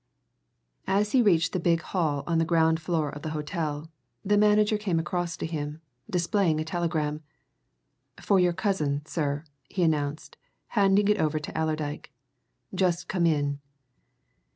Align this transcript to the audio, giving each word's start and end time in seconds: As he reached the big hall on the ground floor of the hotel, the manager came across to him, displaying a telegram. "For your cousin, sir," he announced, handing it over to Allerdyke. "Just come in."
As 0.87 1.11
he 1.11 1.21
reached 1.21 1.51
the 1.53 1.59
big 1.59 1.81
hall 1.83 2.23
on 2.25 2.39
the 2.39 2.43
ground 2.43 2.79
floor 2.79 3.09
of 3.11 3.21
the 3.21 3.29
hotel, 3.37 3.87
the 4.25 4.35
manager 4.35 4.75
came 4.75 4.97
across 4.97 5.37
to 5.37 5.45
him, 5.45 5.79
displaying 6.09 6.59
a 6.59 6.63
telegram. 6.65 7.21
"For 8.19 8.39
your 8.39 8.51
cousin, 8.53 9.05
sir," 9.05 9.43
he 9.69 9.83
announced, 9.83 10.37
handing 10.69 11.07
it 11.07 11.19
over 11.21 11.37
to 11.37 11.51
Allerdyke. 11.55 12.11
"Just 12.73 13.07
come 13.07 13.27
in." 13.27 13.59